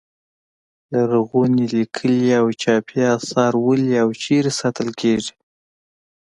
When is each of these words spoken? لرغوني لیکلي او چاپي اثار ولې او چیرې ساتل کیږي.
لرغوني 0.91 1.65
لیکلي 1.73 2.23
او 2.39 2.45
چاپي 2.61 3.01
اثار 3.15 3.53
ولې 3.65 3.93
او 4.03 4.09
چیرې 4.21 4.51
ساتل 4.59 4.89
کیږي. 5.01 5.33